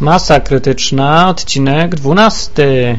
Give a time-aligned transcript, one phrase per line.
[0.00, 2.98] Masa krytyczna, odcinek 12.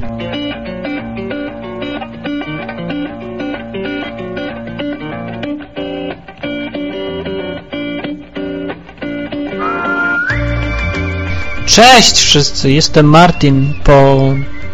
[11.65, 13.73] Cześć wszyscy, jestem Martin.
[13.83, 14.17] Po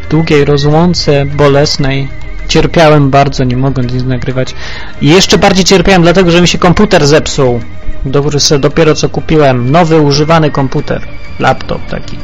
[0.09, 2.07] długiej rozłące bolesnej
[2.47, 4.55] cierpiałem bardzo, nie mogąc nic nagrywać.
[5.01, 7.59] I jeszcze bardziej cierpiałem, dlatego że mi się komputer zepsuł.
[8.05, 9.71] Dobry sobie dopiero co kupiłem.
[9.71, 11.01] Nowy, używany komputer.
[11.39, 12.17] Laptop taki.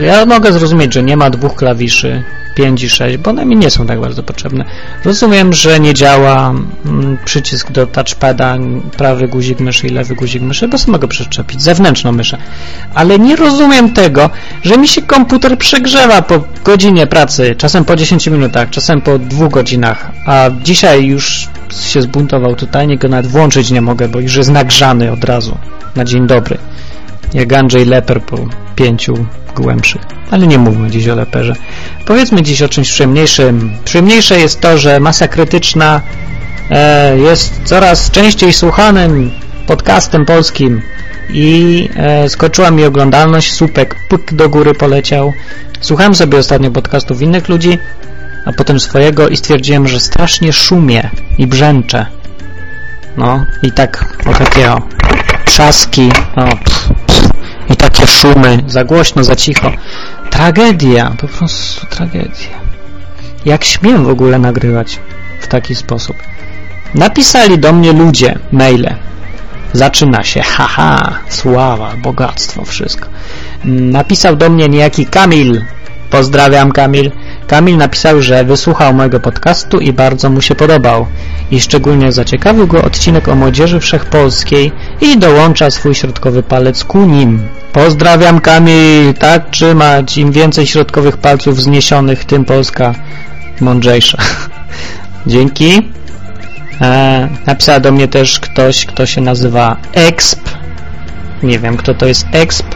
[0.00, 3.70] Ja mogę zrozumieć, że nie ma dwóch klawiszy 5 i 6, bo one mi nie
[3.70, 4.64] są tak bardzo potrzebne.
[5.04, 6.54] Rozumiem, że nie działa
[6.86, 8.56] mm, przycisk do touchpada,
[8.96, 12.38] prawy guzik myszy i lewy guzik myszy, bo mogę przyczepić zewnętrzną myszę.
[12.94, 14.30] Ale nie rozumiem tego,
[14.62, 19.50] że mi się komputer przegrzewa po godzinie pracy, czasem po 10 minutach, czasem po dwóch
[19.50, 21.48] godzinach, a dzisiaj już
[21.82, 25.58] się zbuntował totalnie, go nawet włączyć nie mogę, bo już jest nagrzany od razu,
[25.96, 26.58] na dzień dobry.
[27.34, 28.38] Jak Andrzej Leper po
[28.74, 29.26] pięciu
[29.56, 30.02] głębszych.
[30.30, 31.54] Ale nie mówmy dziś o leperze.
[32.06, 33.70] Powiedzmy dziś o czymś przyjemniejszym.
[33.84, 36.00] Przyjemniejsze jest to, że masa krytyczna
[36.70, 39.30] e, jest coraz częściej słuchanym
[39.66, 40.82] podcastem polskim
[41.30, 45.32] i e, skoczyła mi oglądalność, słupek pyk do góry poleciał.
[45.80, 47.78] Słuchałem sobie ostatnio podcastów innych ludzi,
[48.44, 52.06] a potem swojego i stwierdziłem, że strasznie szumie i brzęczę.
[53.16, 54.82] No i tak o takie o
[55.44, 57.28] trzaski, o pff, pff,
[57.70, 59.72] i takie szumy, za głośno, za cicho.
[60.30, 62.64] Tragedia, po prostu tragedia.
[63.44, 64.98] Jak śmiem w ogóle nagrywać
[65.40, 66.16] w taki sposób?
[66.94, 68.94] Napisali do mnie ludzie maile.
[69.72, 73.08] Zaczyna się, haha, sława, bogactwo, wszystko.
[73.64, 75.64] Napisał do mnie niejaki Kamil.
[76.10, 77.10] Pozdrawiam Kamil.
[77.46, 81.06] Kamil napisał, że wysłuchał mojego podcastu i bardzo mu się podobał.
[81.50, 87.42] I szczególnie zaciekawił go odcinek o młodzieży wszechpolskiej i dołącza swój środkowy palec ku nim.
[87.72, 90.18] Pozdrawiam Kamil, tak trzymać.
[90.18, 92.94] Im więcej środkowych palców zniesionych, tym Polska
[93.60, 94.18] mądrzejsza.
[95.26, 95.92] Dzięki.
[96.80, 100.40] E, napisał do mnie też ktoś, kto się nazywa Exp.
[101.42, 102.66] Nie wiem, kto to jest Exp.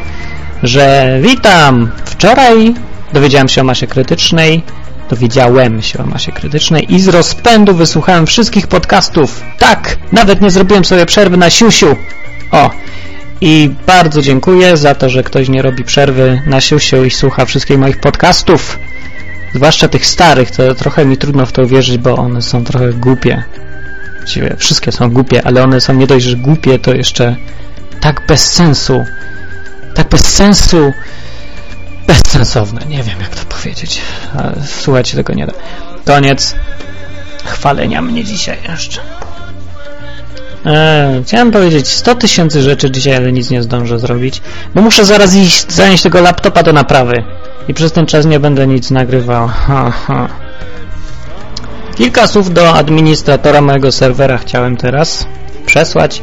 [0.63, 1.91] Że witam.
[2.05, 2.75] Wczoraj
[3.13, 4.63] dowiedziałem się o masie krytycznej.
[5.11, 9.43] Dowiedziałem się o masie krytycznej i z rozpędu wysłuchałem wszystkich podcastów.
[9.59, 11.97] Tak, nawet nie zrobiłem sobie przerwy na siusiu.
[12.53, 12.71] O,
[13.41, 17.79] i bardzo dziękuję za to, że ktoś nie robi przerwy na siusiu i słucha wszystkich
[17.79, 18.79] moich podcastów.
[19.55, 23.43] Zwłaszcza tych starych, to trochę mi trudno w to uwierzyć, bo one są trochę głupie.
[24.19, 27.37] Właściwie wszystkie są głupie, ale one są nie dość, że głupie, to jeszcze
[28.01, 29.05] tak bez sensu.
[29.95, 30.93] Tak bez sensu
[32.09, 32.81] bezsensowne.
[32.89, 34.01] Nie wiem, jak to powiedzieć.
[34.67, 35.53] Słuchajcie, tego nie da.
[36.07, 36.55] Koniec
[37.45, 39.01] chwalenia mnie dzisiaj jeszcze.
[40.65, 44.43] Eee, chciałem powiedzieć 100 tysięcy rzeczy dzisiaj, ale nic nie zdążę zrobić,
[44.75, 47.25] bo muszę zaraz iść zanieść tego laptopa do naprawy
[47.69, 49.49] i przez ten czas nie będę nic nagrywał.
[49.49, 50.29] Ha, ha.
[51.97, 55.27] Kilka słów do administratora mojego serwera chciałem teraz
[55.67, 56.23] przesłać.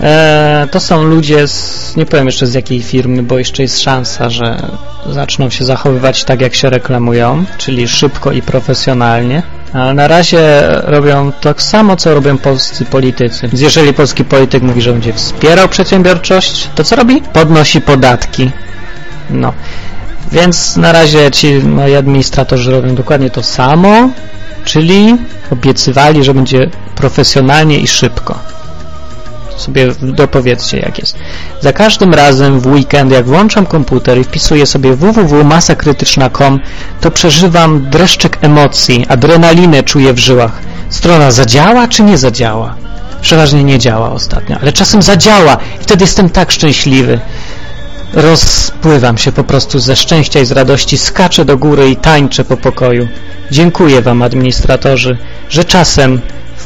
[0.00, 4.30] Eee, to są ludzie z, nie powiem jeszcze z jakiej firmy, bo jeszcze jest szansa,
[4.30, 4.68] że
[5.10, 9.42] zaczną się zachowywać tak jak się reklamują, czyli szybko i profesjonalnie.
[9.72, 10.40] Ale na razie
[10.82, 13.48] robią to samo, co robią polscy politycy.
[13.48, 17.22] Więc jeżeli polski polityk mówi, że będzie wspierał przedsiębiorczość, to co robi?
[17.32, 18.50] Podnosi podatki.
[19.30, 19.52] No.
[20.32, 24.10] Więc na razie ci moi administratorzy robią dokładnie to samo,
[24.64, 25.16] czyli
[25.50, 28.38] obiecywali, że będzie profesjonalnie i szybko
[29.56, 31.16] sobie dopowiedzcie jak jest.
[31.60, 36.60] Za każdym razem w weekend jak włączam komputer i wpisuję sobie www.masakrytyczna.com
[37.00, 40.62] to przeżywam dreszczyk emocji, adrenalinę czuję w żyłach.
[40.90, 42.74] Strona zadziała czy nie zadziała?
[43.20, 47.20] Przeważnie nie działa ostatnio, ale czasem zadziała i wtedy jestem tak szczęśliwy.
[48.12, 52.56] Rozpływam się po prostu ze szczęścia i z radości, skaczę do góry i tańczę po
[52.56, 53.08] pokoju.
[53.50, 55.18] Dziękuję Wam, administratorzy,
[55.50, 56.20] że czasem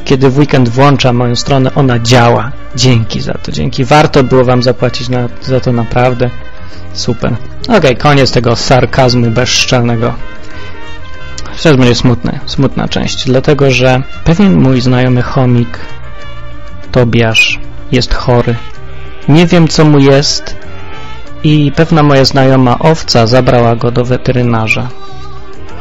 [0.05, 2.53] kiedy w weekend włączam moją stronę, ona działa.
[2.77, 3.85] Dzięki za to, dzięki.
[3.85, 6.31] Warto było Wam zapłacić na, za to naprawdę.
[6.93, 7.37] Super.
[7.69, 10.15] Ok, koniec tego sarkazmu bezszczelnego.
[11.63, 15.79] Teraz będzie smutne, smutna część, dlatego że pewien mój znajomy chomik,
[16.93, 17.59] Tobiasz,
[17.93, 18.57] jest chory.
[19.29, 20.57] Nie wiem, co mu jest
[21.45, 24.89] i pewna moja znajoma owca zabrała go do weterynarza.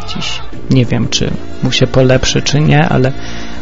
[0.07, 1.31] Dziś nie wiem, czy
[1.63, 3.11] mu się polepszy, czy nie, ale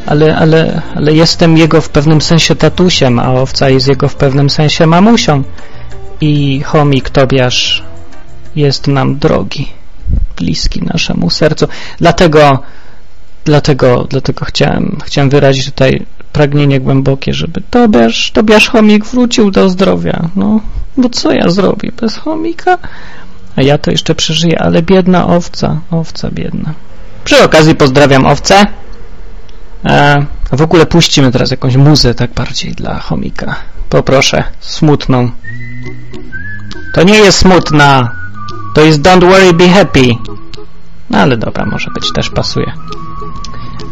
[0.07, 4.50] ale, ale, ale jestem jego w pewnym sensie tatusiem, a owca jest jego w pewnym
[4.50, 5.44] sensie mamusią.
[6.21, 7.83] I chomik Tobiasz
[8.56, 9.68] jest nam drogi,
[10.38, 11.68] bliski naszemu sercu.
[12.00, 12.63] Dlatego,
[13.45, 20.30] dlatego, dlatego chciałem, chciałem wyrazić tutaj pragnienie głębokie, żeby Tobiasz, Tobiasz chomik wrócił do zdrowia.
[20.36, 20.60] No,
[20.98, 22.77] Bo co ja zrobię bez chomika?
[23.56, 26.74] A ja to jeszcze przeżyję, ale biedna owca, owca biedna.
[27.24, 28.65] Przy okazji pozdrawiam owce.
[29.85, 33.56] E, w ogóle puścimy teraz jakąś muzę tak bardziej dla chomika.
[33.89, 35.31] Poproszę, smutną.
[36.94, 38.12] To nie jest smutna.
[38.75, 40.15] To jest Don't Worry, Be Happy.
[41.09, 42.74] No ale dobra, może być, też pasuje.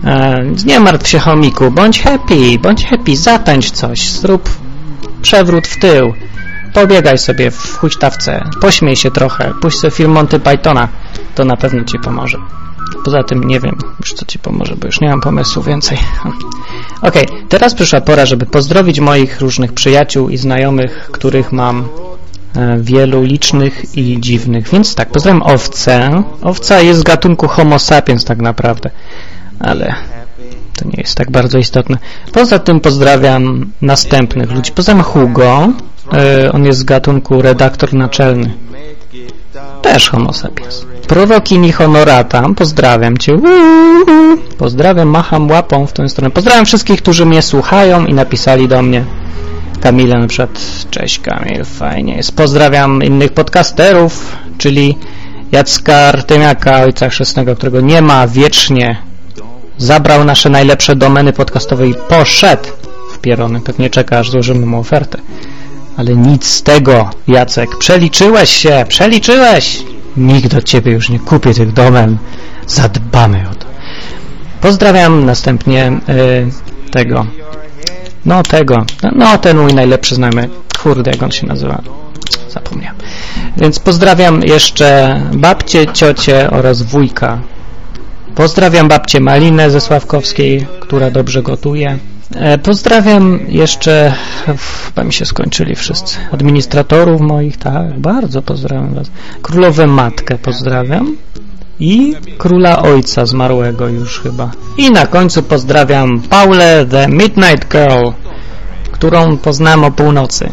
[0.03, 4.49] E, nie martw się chomiku, bądź happy, bądź happy, zatańcz coś, zrób
[5.21, 6.13] przewrót w tył,
[6.73, 10.87] pobiegaj sobie w huśtawce, pośmiej się trochę, puść sobie film Monty Pythona,
[11.35, 12.37] to na pewno Ci pomoże.
[13.05, 15.97] Poza tym nie wiem już co Ci pomoże, bo już nie mam pomysłu więcej.
[17.01, 17.13] Ok,
[17.49, 21.87] teraz przyszła pora, żeby pozdrowić moich różnych przyjaciół i znajomych, których mam
[22.55, 24.69] e, wielu licznych i dziwnych.
[24.69, 26.23] Więc tak, pozdrawiam owcę.
[26.41, 28.89] Owca jest z gatunku Homo sapiens tak naprawdę,
[29.59, 29.95] ale
[30.77, 31.97] to nie jest tak bardzo istotne.
[32.31, 34.71] Poza tym pozdrawiam następnych ludzi.
[34.71, 35.69] Pozdrawiam Hugo.
[36.13, 38.53] E, on jest z gatunku redaktor naczelny.
[39.81, 40.85] Też homo sapiens.
[41.07, 42.45] Prorokini honorata.
[42.55, 43.37] Pozdrawiam Cię.
[44.57, 46.31] Pozdrawiam, macham łapą w tę stronę.
[46.31, 49.03] Pozdrawiam wszystkich, którzy mnie słuchają i napisali do mnie.
[49.81, 50.59] Kamila na przykład.
[50.91, 52.35] Cześć Kamil, fajnie jest.
[52.35, 54.97] Pozdrawiam innych podcasterów, czyli
[55.51, 58.97] Jacka Artymiaka, ojca chrzestnego, którego nie ma wiecznie
[59.77, 62.69] zabrał nasze najlepsze domeny podcastowe i poszedł
[63.11, 63.61] w pierony.
[63.61, 65.17] Pewnie czeka, aż złożymy mu ofertę.
[65.97, 67.77] Ale nic z tego, Jacek.
[67.77, 69.94] Przeliczyłeś się, przeliczyłeś!
[70.17, 72.17] Nikt do ciebie już nie kupi tych domen.
[72.67, 73.65] Zadbamy o to.
[74.61, 77.25] Pozdrawiam następnie y, tego.
[78.25, 78.85] No tego.
[79.15, 80.49] No ten mój najlepszy znajomy.
[80.83, 81.81] Kurde, jak on się nazywa.
[82.49, 82.95] Zapomniałem.
[83.57, 87.39] Więc pozdrawiam jeszcze babcie, ciocie oraz wujka
[88.35, 91.97] Pozdrawiam babcię Malinę ze Sławkowskiej, która dobrze gotuje.
[92.35, 94.13] E, pozdrawiam jeszcze,
[94.85, 99.07] chyba mi się skończyli wszyscy, administratorów moich, tak, bardzo pozdrawiam was.
[99.41, 101.17] Królowę Matkę pozdrawiam
[101.79, 104.51] i króla ojca zmarłego już chyba.
[104.77, 108.09] I na końcu pozdrawiam Paulę the Midnight Girl,
[108.91, 110.49] którą poznałem o północy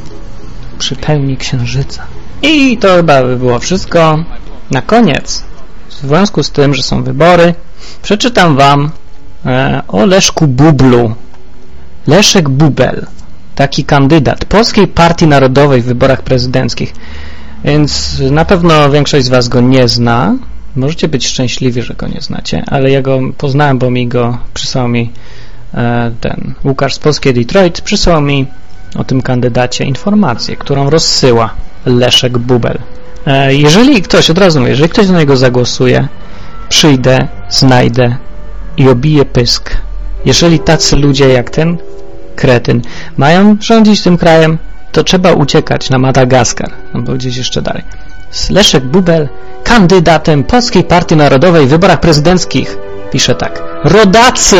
[0.79, 2.07] przy pełni księżyca.
[2.43, 4.25] I to chyba by było wszystko.
[4.71, 5.45] Na koniec,
[5.89, 7.55] w związku z tym, że są wybory,
[8.03, 8.91] Przeczytam Wam
[9.47, 11.15] e, o Leszku Bublu.
[12.07, 13.07] Leszek Bubel,
[13.55, 16.95] taki kandydat Polskiej Partii Narodowej w wyborach prezydenckich.
[17.65, 20.35] Więc na pewno większość z Was go nie zna.
[20.77, 24.89] Możecie być szczęśliwi, że go nie znacie, ale ja go poznałem, bo mi go przysłał
[24.89, 25.11] mi
[25.75, 28.47] e, ten Łukasz z Polskiej Detroit, przysłał mi
[28.97, 31.55] o tym kandydacie informację, którą rozsyła
[31.87, 32.79] Leszek Bubel.
[33.27, 36.09] E, jeżeli ktoś, od razu mówię, jeżeli ktoś do niego zagłosuje,
[36.69, 38.17] przyjdę, znajdę
[38.77, 39.77] i obiję pysk.
[40.25, 41.79] Jeżeli tacy ludzie jak ten
[42.37, 42.83] kretyn
[43.17, 44.59] mają rządzić tym krajem,
[44.93, 47.83] to trzeba uciekać na Madagaskar, albo gdzieś jeszcze dalej.
[48.51, 49.29] Leszek Bubel,
[49.65, 52.79] kandydatem Polskiej Partii Narodowej w wyborach prezydenckich,
[53.11, 53.63] pisze tak.
[53.85, 54.57] Rodacy!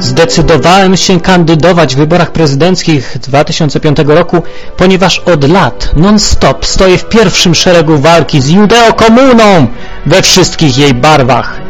[0.00, 4.42] Zdecydowałem się kandydować w wyborach prezydenckich 2005 roku,
[4.76, 9.66] ponieważ od lat non-stop stoję w pierwszym szeregu walki z judeokomuną
[10.06, 11.60] we wszystkich jej barwach.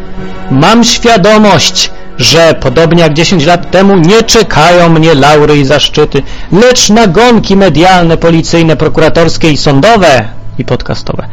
[0.51, 6.23] Mam świadomość, że podobnie jak 10 lat temu nie czekają mnie laury i zaszczyty,
[6.53, 10.29] lecz nagonki medialne, policyjne, prokuratorskie i sądowe
[10.59, 11.29] i podcastowe.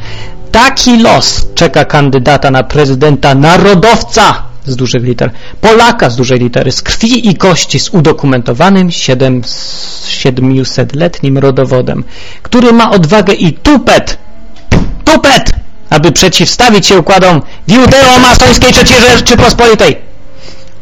[0.52, 6.82] Taki los czeka kandydata na prezydenta narodowca z dużych liter, Polaka z dużej litery, z
[6.82, 12.04] krwi i kości, z udokumentowanym 700-letnim rodowodem,
[12.42, 14.18] który ma odwagę i tupet,
[15.06, 15.63] tupet,
[15.94, 19.98] aby przeciwstawić się układom judeo-masońskiej III Rzeczypospolitej.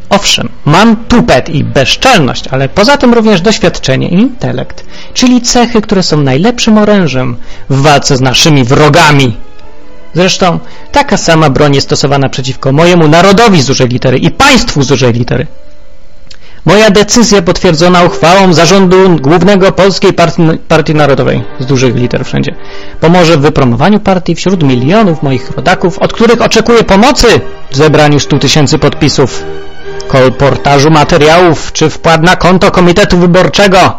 [0.10, 6.03] Owszem, mam tupet i bezczelność, ale poza tym również doświadczenie i intelekt, czyli cechy, które
[6.03, 7.38] są najlepszym orężem
[7.70, 9.38] w walce z naszymi wrogami.
[10.13, 10.60] Zresztą
[10.91, 15.13] taka sama broń jest stosowana przeciwko mojemu narodowi z dużej litery i państwu z dużej
[15.13, 15.48] litery.
[16.65, 22.56] Moja decyzja potwierdzona uchwałą Zarządu Głównego Polskiej Partii, Partii Narodowej z dużych liter wszędzie
[23.00, 27.27] pomoże w wypromowaniu partii wśród milionów moich rodaków, od których oczekuję pomocy
[27.72, 29.44] w zebraniu 100 tysięcy podpisów,
[30.08, 33.98] kolportażu materiałów czy wpłat na konto Komitetu Wyborczego.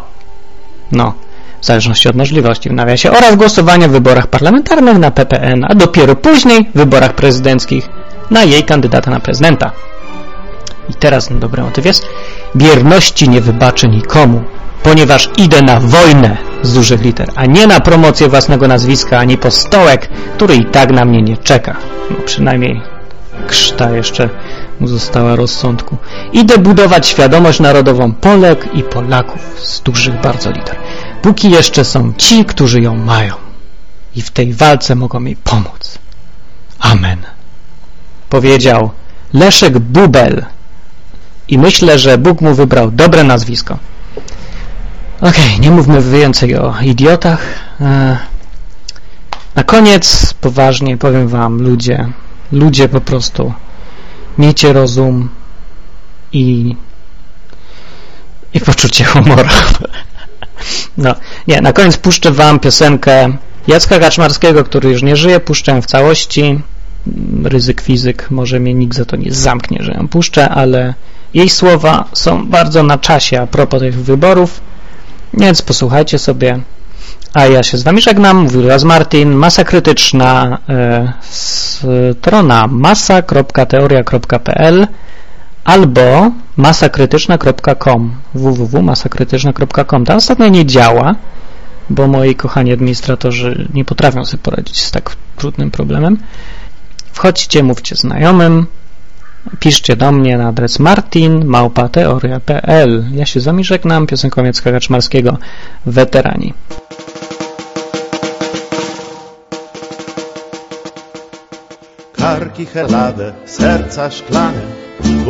[0.91, 1.13] No,
[1.61, 6.15] w zależności od możliwości w nawiasie oraz głosowania w wyborach parlamentarnych na PPN, a dopiero
[6.15, 7.89] później w wyborach prezydenckich
[8.31, 9.71] na jej kandydata na prezydenta.
[10.89, 12.07] I teraz no dobry motyw jest
[12.55, 14.43] bierności nie wybaczę nikomu,
[14.83, 20.09] ponieważ idę na wojnę z dużych liter, a nie na promocję własnego nazwiska, ani postołek,
[20.35, 21.75] który i tak na mnie nie czeka.
[22.09, 22.81] No przynajmniej
[23.47, 24.29] krzta jeszcze
[24.79, 25.97] mu została rozsądku.
[26.33, 30.75] Idę budować świadomość narodową Polek i Polaków z dużych bardzo liter.
[31.21, 33.33] póki jeszcze są ci, którzy ją mają
[34.15, 35.97] i w tej walce mogą mi pomóc.
[36.79, 37.17] Amen.
[38.29, 38.89] Powiedział
[39.33, 40.45] Leszek Bubel
[41.47, 43.77] i myślę, że Bóg mu wybrał dobre nazwisko.
[45.21, 47.45] Okay, nie mówmy więcej o idiotach.
[47.81, 48.17] E,
[49.55, 52.09] na koniec poważnie powiem wam, ludzie,
[52.51, 53.53] ludzie po prostu
[54.37, 55.29] miejcie rozum
[56.31, 56.75] i
[58.53, 59.49] i poczucie humoru.
[60.97, 61.15] No,
[61.47, 66.59] nie, na koniec puszczę wam piosenkę Jacka Kaczmarskiego, który już nie żyje, puszczę w całości.
[67.43, 70.93] Ryzyk fizyk, może mnie nikt za to nie zamknie, że ją puszczę, ale
[71.33, 74.61] jej słowa są bardzo na czasie a propos tych wyborów,
[75.33, 76.59] więc posłuchajcie sobie.
[77.33, 84.87] A ja się z Wami żegnam, mówił raz Martin, masa krytyczna, e, strona masa.teoria.pl
[85.63, 91.15] albo masakrytyczna.com www.masakrytyczna.com Ta ostatnio nie działa,
[91.89, 96.17] bo moi kochani administratorzy nie potrafią sobie poradzić z tak trudnym problemem.
[97.13, 98.65] Wchodźcie, mówcie znajomym,
[99.59, 105.37] piszcie do mnie na adres martin.małpateoria.pl Ja się z Wami żegnam, piosenką Jacka Kaczmarskiego,
[105.85, 106.53] weterani.
[112.13, 114.61] Karki helade, serca szklane,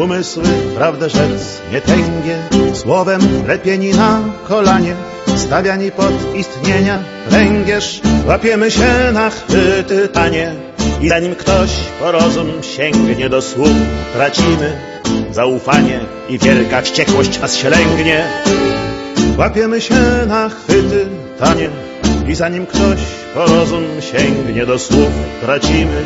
[0.03, 0.43] umysły
[0.77, 2.37] prawdę rzec nie tęgie,
[2.73, 4.95] słowem lepieni na kolanie,
[5.37, 6.99] stawiani pod istnienia
[7.29, 10.51] pręgierz, łapiemy się na chwyty tanie
[11.01, 13.77] i zanim ktoś po rozum sięgnie do słów,
[14.13, 14.77] tracimy
[15.31, 15.99] zaufanie
[16.29, 18.23] i wielka wściekłość nas się lęgnie.
[19.37, 19.95] Łapiemy się
[20.27, 21.05] na chwyty
[21.39, 21.69] tanie
[22.27, 22.99] i zanim ktoś
[23.33, 25.11] po rozum sięgnie do słów,
[25.41, 26.01] tracimy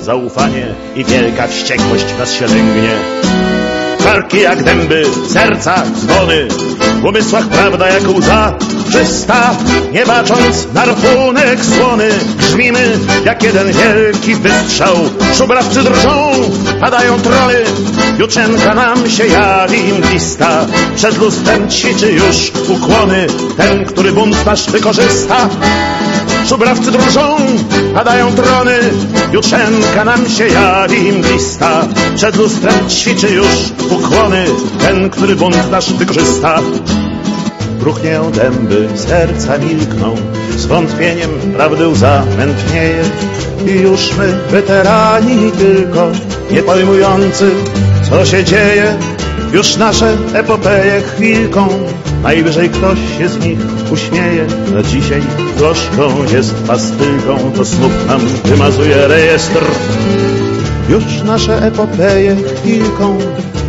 [0.00, 3.61] zaufanie i wielka wściekłość nas się lęgnie.
[4.12, 6.48] Karki jak dęby, serca dzwony,
[7.00, 8.54] w umysłach prawda jak łza
[8.92, 9.56] czysta,
[9.92, 14.96] nie bacząc na rachunek słony, grzmimy jak jeden wielki wystrzał.
[15.38, 16.32] Szubrawcy drżą,
[16.80, 17.64] padają trony,
[18.18, 20.66] jutrzenka nam się jawi mglista,
[20.96, 23.26] przed lustrem ćwiczy już ukłony,
[23.56, 25.48] ten, który bunt nasz wykorzysta.
[26.48, 27.36] Szubrawcy drżą,
[27.94, 28.78] padają trony,
[29.32, 31.88] jutrzenka nam się jawi mglista.
[32.16, 33.46] Przed lustrem ćwiczy już
[33.90, 34.44] ukłony,
[34.80, 36.58] ten, który bunt nasz wykorzysta.
[37.80, 40.14] Bruchnią dęby, serca milkną,
[40.56, 43.02] z wątpieniem prawdy łza mętnieje.
[43.66, 46.08] I już my, weterani tylko,
[46.50, 47.50] nie pojmujący,
[48.10, 48.96] co się dzieje,
[49.52, 51.68] już nasze epopeje chwilką,
[52.22, 53.58] najwyżej ktoś się z nich
[53.90, 54.46] uśmieje.
[54.74, 55.22] Na dzisiaj
[55.58, 59.64] gorzką jest pastylką, to znów nam wymazuje rejestr.
[60.88, 63.18] Już nasze epopeje chwilką,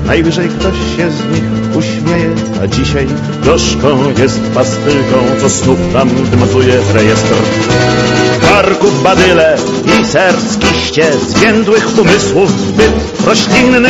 [0.05, 1.43] najwyżej ktoś się z nich
[1.77, 2.29] uśmieje.
[2.63, 3.08] A dzisiaj
[3.46, 7.36] gorzką jest pastylką, co znów nam wymazuje rejestr
[8.53, 9.58] barków badyle
[10.01, 13.89] i serc kiście, zwiędłych umysłów byt roślinny.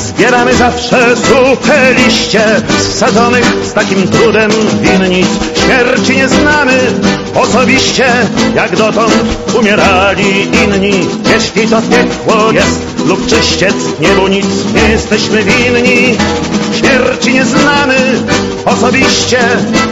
[0.00, 2.42] Zbieramy zawsze suche liście,
[2.98, 5.26] sadzonych z takim trudem winnic.
[5.64, 6.72] Śmierci nie znamy
[7.34, 8.06] osobiście,
[8.54, 9.14] jak dotąd
[9.58, 11.08] umierali inni.
[11.34, 16.18] Jeśli to piekło jest lub czyściec, niebu nic nie jesteśmy winni.
[16.78, 17.96] Śmierci nie znamy
[18.64, 19.38] osobiście,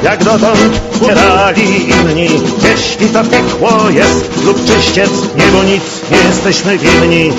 [0.03, 2.29] jak dotąd umierali inni.
[2.71, 7.33] Jeśli to piekło jest lub czyściec, niebo nic nie jesteśmy winni.